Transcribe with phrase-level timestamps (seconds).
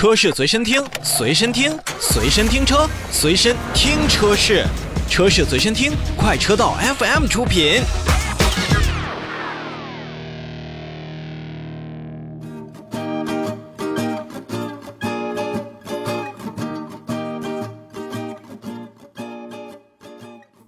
[0.00, 4.64] 车市随身听，随身听，随身听车，随身听车市，
[5.10, 7.82] 车市随身听，快车道 FM 出品。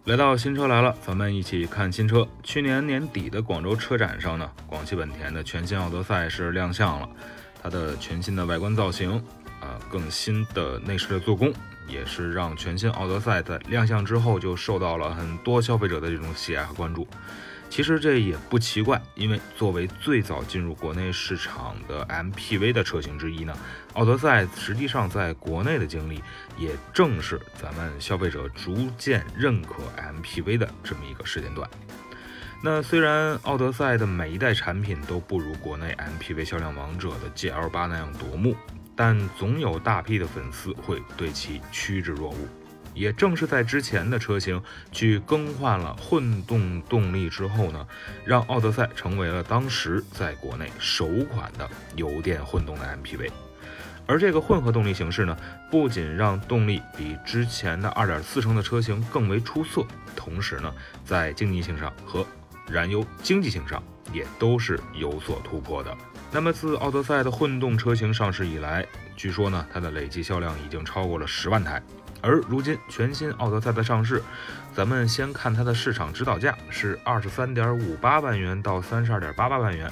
[0.05, 2.29] 来到新车来了，咱们一起看新车。
[2.43, 7.09] 去年年底的广州车展上呢，广汽本田的全新奥德赛是亮相了。
[7.63, 9.13] 它的全新的外观造型，
[9.61, 11.53] 啊，更新的内饰的做工，
[11.87, 17.07] 也是让全新奥德赛在亮相之后就受到了很多消费者的这种喜爱和关注。
[17.71, 23.57] 其实这也不奇怪，因为作为最早进入国内市场的 MPV 的车型之一呢，
[23.95, 26.21] 奥德赛实际上在国内的经历，
[26.59, 31.67] 也正是咱们消费者逐渐认可 MPV 的这么一个时间段。
[32.65, 38.55] 那虽然奥德赛的每一代产品都不如国内 MPV 销量王者的 GL8 那样夺目，
[38.95, 42.49] 但总有大批的粉丝会对其趋之若鹜。
[42.95, 47.85] 也正是在之前的车型去更换了混动动力之后呢，
[48.25, 53.29] 让奥德赛成为了当时在国内首款的油电混动的 MPV。
[54.07, 55.37] 而这个混合动力形式呢，
[55.69, 60.73] 不仅让动力比之前的2.4升的车型更为出色，同时呢，
[61.05, 62.25] 在经济性上和
[62.73, 65.97] 燃油经济性上也都是有所突破的。
[66.31, 71.81] 那么自奥德赛的混动车型上市以来，据说呢，它的累计销量已经超过了十万台。
[72.23, 74.23] 而如今全新奥德赛的上市，
[74.73, 79.91] 咱们先看它的市场指导价是二十三点五八万元到三十二点八八万元。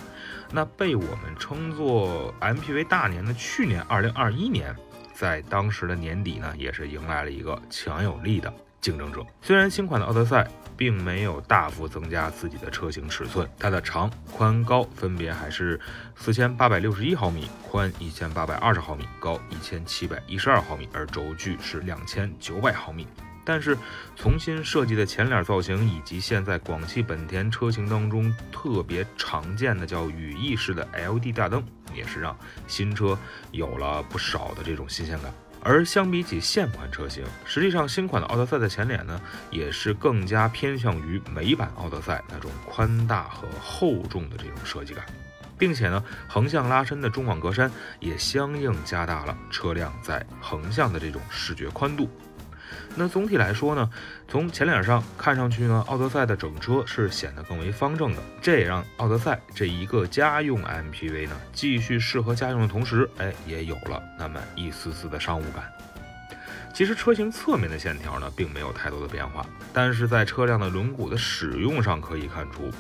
[0.53, 4.75] 那被我们称作 MPV 大年的去年二零二一年，
[5.13, 9.25] 在当时的年底呢，也是迎来了一个强有力的竞争者。
[9.43, 15.79] 虽然新款的奥德赛并没有大幅增加自己的车型尺寸，它的长、宽、高分别还是
[16.17, 23.07] 四千八百六十一毫米、宽一千八百二十毫米、高一千七百一十二毫米，而轴距是两千九百毫米。
[23.43, 23.77] 但是
[24.17, 31.65] 重新设计的前脸造型，以及现在广汽本田车型当中特别常见的叫羽翼式的 LED 大灯，
[31.95, 32.37] 也是让
[32.69, 33.19] 新车
[33.51, 35.33] 有了不少的这种新鲜感。
[35.63, 45.05] 而相比起现款车型，实际上新款的奥德赛的前脸呢，也是更加偏向于美版奥德赛那种宽大和厚重的这种设计感，
[45.59, 52.11] 并且呢，横向拉伸的中网格栅也相应加大了车辆在横向的这种视觉宽度。
[52.95, 53.91] 那总体来说呢，
[54.29, 65.65] 从前脸上看上去呢，奥德赛的整车是显得更为方正的，这也让奥德赛这一个家用 MPV 呢，继续适合家用的同时，哎，也有了那么一丝丝的商务感。
[66.73, 72.71] 其实车型侧面的线条呢，并没有太多的变化，但是在车辆的轮毂的使用上可以看出，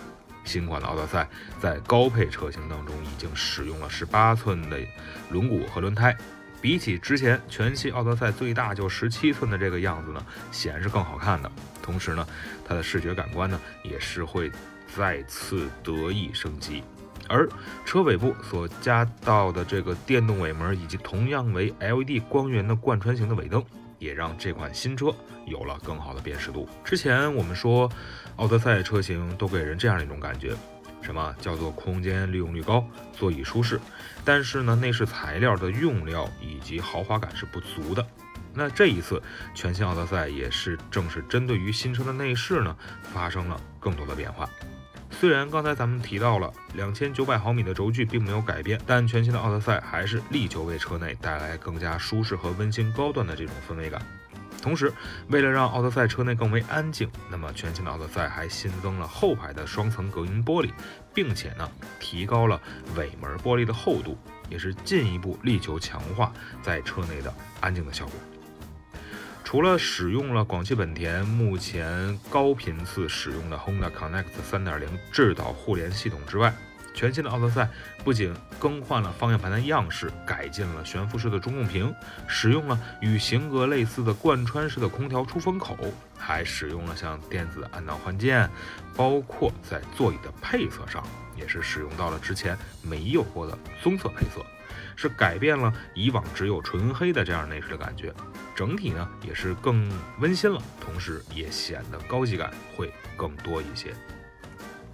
[0.45, 1.29] 新款的奥德赛
[1.61, 4.79] 在高配车型当中已经使用了十八寸的
[5.31, 6.17] 轮毂和轮胎。
[6.61, 11.51] 比起之前全系奥德赛最大就十七寸的这个样子呢，显然是更好看的。
[11.83, 12.27] 同时呢，
[12.67, 14.51] 它的视觉感官呢也是会
[14.95, 16.83] 再次得以升级。
[17.29, 17.49] 而
[17.85, 23.65] 车尾部所加到的这个电动尾门，以及同样为 LED 光源的贯穿型的尾灯，
[23.99, 25.15] 也让这款新车
[25.47, 26.69] 有了更好的辨识度。
[26.85, 27.89] 之前我们说，
[28.37, 30.57] 奥德赛车型都给人这样一种感觉。
[31.03, 33.81] 什么叫做空间利用率高，座椅舒适？
[34.25, 38.07] 但是呢，内饰材料的用料以及豪华感是不足的。
[38.53, 39.23] 那这一次
[39.55, 42.77] 全新奥德赛也是正是针对于新车的内饰呢，
[43.13, 44.49] 发生了更多的变化。
[45.13, 54.01] 虽然刚才咱们提到了两千九百毫米的轴距并没有改变，但全新的奥德赛还是力求为车内带来更加舒适和温馨高端的这种氛围感。
[54.61, 54.93] 同时，
[55.29, 60.71] 为了让奥德赛车内更为安静，那么全新的奥德赛还新增了后排的双层隔音玻璃，
[61.15, 62.61] 并且呢，提高了
[62.97, 66.33] 尾门玻璃的厚度，也是进一步力求强化
[66.63, 68.15] 在车内的安静的效果。
[69.43, 76.55] 除了使用了广汽本田目前高频次使用的 Honda Connect 3.0智导互联系统之外，
[76.95, 77.69] 全新的奥德赛
[78.05, 81.95] 不仅更换了方向盘的样式，改进了悬浮式的中控屏，
[82.27, 85.77] 使用了与型格类似的贯穿式的空调出风口，
[86.19, 88.51] 还使用了像电子按档换键，
[88.97, 91.03] 包括在座椅的配色上，
[91.37, 94.45] 也是使用到了之前没有过的棕色配色，
[94.97, 98.13] 是改变了以往只有纯黑的这样内饰的感觉，
[98.55, 103.95] 整体呢也是更温馨了，同时也显得高级感会更多一些。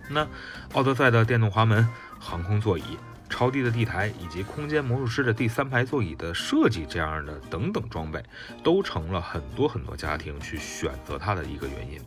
[0.08, 0.26] 那
[0.72, 1.86] 奥德赛的电动滑门、
[2.18, 2.82] 航空座椅、
[3.28, 8.22] 超低的地台以及空间魔术师的第三排座椅的设计，这样的等等装备，
[8.62, 12.00] 都成了很多很多家庭去选择它的一个原因。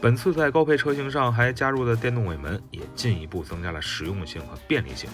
[0.00, 5.10] 本次在高配车型上还加入的电动尾门，也进一步增加了实用性和便利性。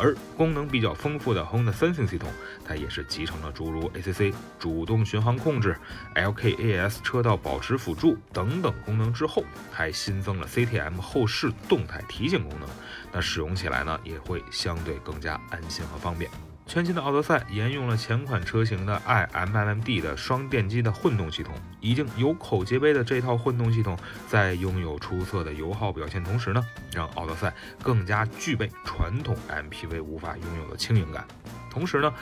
[0.00, 2.30] 而功能比较丰富的 Honda Sensing 系统，
[2.64, 5.76] 它也是集成了诸如 ACC 主动巡航控制、
[6.14, 12.68] LKAS 车道保持辅助等等功能之后，还新增了 CTM 后视动态提醒功能。
[13.12, 16.30] 那使用起来呢，也会相对更加安心和方便。
[16.70, 27.52] 全新的奥德赛沿用了前款车型的 iMMD 的双电机的混动系统，已经有口皆碑的这套混动系统，在拥有出色的油耗表现同时呢，让奥德赛
[27.82, 31.26] 更加具备传统 MPV 无法拥有的轻盈感，
[31.70, 32.12] 同时呢，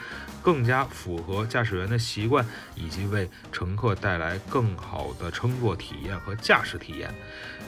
[0.41, 7.13] 更加符合驾驶员的习惯，以及为乘客带来更好的乘坐体验和驾驶体验。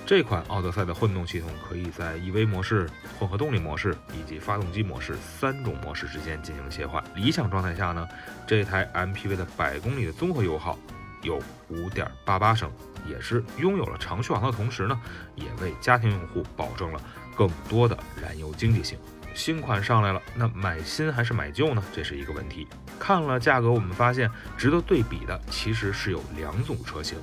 [0.06, 7.04] 这款奥德赛的混动系统可以在 EV 模式、混合动力模式以及发动机模式三种模式之间进行切换。
[7.16, 8.08] 理想状态下呢，
[8.48, 10.78] 这台 MPV 的百公里的综合油耗
[11.22, 12.72] 有5.88升，
[13.08, 15.00] 也是拥有了长续航的同时呢，
[15.36, 17.02] 也为家庭用户保证了
[17.38, 18.98] 更多的燃油经济性。
[19.34, 21.84] 新款上来了，那买新还是买旧呢？
[21.94, 22.68] 这是一个问题。
[23.00, 27.18] 看了价格，我们发现值得对比的其实是有两种车型。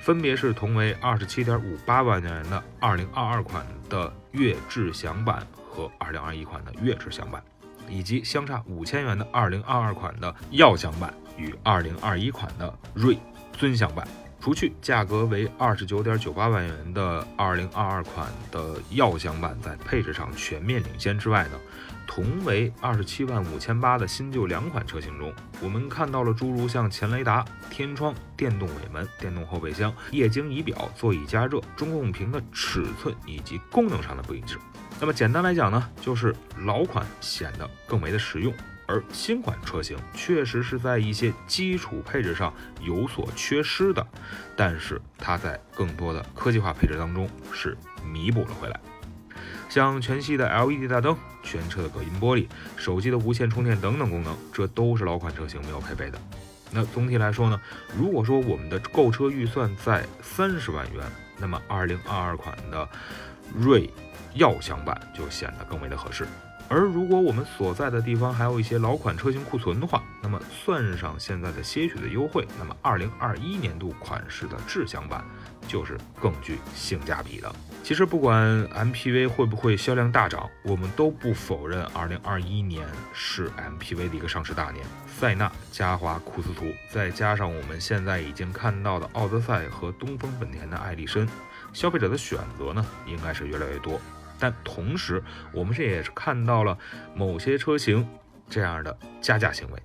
[0.00, 7.42] 分别是同为二十七点五八万元的二零二二款的悦智享版和二零二一款的悦智享版，
[7.90, 13.18] 以及相差五千元的二零二二款的耀享版与二零二一款的锐
[13.52, 14.08] 尊享版。
[14.40, 21.58] 除去价格为二十九点九八万元的二零二二款的耀享版在配置上全面领先之外呢？
[22.06, 25.30] 同为二十七万五千八的新旧两款车型中，
[25.60, 34.56] 我们看到了诸如像前雷达、天窗、电动尾门、电动后备箱、液晶仪表、座椅加热、中控屏的尺寸以及功能上的不一致。
[34.98, 38.54] 那么简单来讲呢，就是老款显得更为的实用，
[38.88, 44.04] 而新款车型确实是在一些基础配置上有所缺失的，
[44.56, 48.80] 但是它在更多的科技化配置当中是弥补了回来。
[49.68, 56.18] 像全系的 LED 大灯、全车的隔音玻璃、手机的无线充电等等功能，这都是老款车型没有配备的。
[56.70, 57.60] 那总体来说呢，
[57.94, 61.04] 如果说我们的购车预算在三十万元，
[61.38, 62.88] 那么2022款的
[63.54, 63.90] 锐
[64.34, 66.26] 耀享版就显得更为的合适。
[66.68, 75.24] 而如果我们所在的地方还有一些老款车型库存的话，那么算上现在的些许的优惠，那么2021年度款式的智享版
[75.66, 77.50] 就是更具性价比的。
[77.82, 84.84] 其实不管 MPV 会不会销量大涨，我们都不否认2021年是 MPV 的一个上市大年。
[85.06, 91.26] 塞纳、嘉华、库斯图，再加上我们现在已经看到的奥德赛和东风本田的艾力绅，
[91.72, 93.98] 消费者的选择呢，应该是越来越多。
[94.38, 96.78] 但同时，我们这也是看到了
[97.14, 98.08] 某些车型
[98.48, 99.82] 这样的加价行为。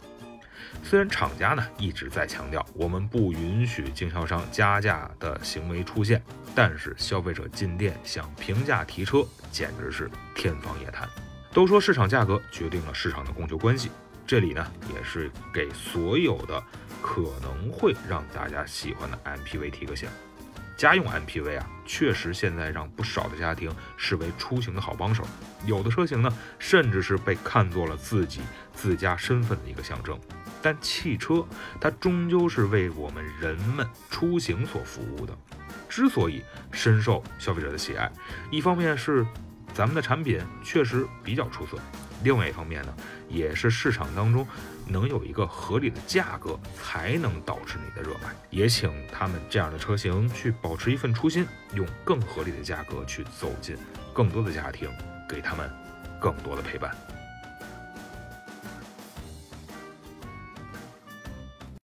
[0.81, 6.21] 虽然厂家呢一直在强调我们不允许经销商加价的行为出现，
[6.55, 11.07] 但是消费者进店想平价提车，简直是天方夜谭。
[11.53, 13.91] 都说市场价格决定了市场的供求关系，
[14.25, 16.61] 这里呢也是给所有的
[17.01, 20.09] 可能会让大家喜欢的 MPV 提个醒。
[20.77, 25.25] 家用 MPV 啊，确实现在让不少的家庭视为出行的好帮手。
[25.65, 26.29] 有的车型呢，
[26.59, 28.41] 甚至是被看作了自己
[28.73, 30.19] 自家身份的一个象征。
[30.61, 31.45] 但汽车
[31.79, 35.37] 它终究是为我们人们出行所服务的，
[35.89, 38.11] 之所以深受消费者的喜爱，
[38.49, 39.25] 一方面是
[39.73, 41.77] 咱们的产品确实比较出色，
[42.23, 42.93] 另外一方面呢，
[43.29, 44.47] 也是市场当中。
[44.85, 48.29] 能有一个合理的价格，才能导致你的热卖。
[48.49, 53.77] 也请他们这样的车型去保持一份初心，用更合理的价格去走进
[54.13, 54.89] 更多的家庭，
[55.27, 55.71] 给他们
[56.19, 56.93] 更多的陪伴。